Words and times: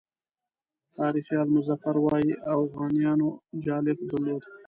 تاریخ 0.95 1.27
آل 1.39 1.49
مظفر 1.55 1.95
وایي 2.05 2.33
اوغانیانو 2.55 3.29
جالغ 3.65 3.97
درلود. 4.09 4.43